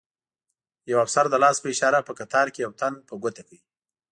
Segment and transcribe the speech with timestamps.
[0.91, 3.57] یو افسر د لاس په اشاره په قطار کې یو تن په ګوته کړ.